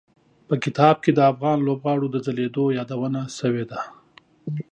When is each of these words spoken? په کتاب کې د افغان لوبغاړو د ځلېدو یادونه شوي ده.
په 0.47 0.55
کتاب 0.63 0.95
کې 1.03 1.11
د 1.13 1.19
افغان 1.31 1.57
لوبغاړو 1.67 2.07
د 2.11 2.17
ځلېدو 2.25 2.65
یادونه 2.77 3.21
شوي 3.37 3.63
ده. 3.71 3.79